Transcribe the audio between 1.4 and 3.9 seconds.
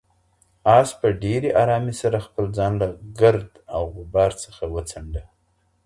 آرامۍ سره خپل ځان له ګرد او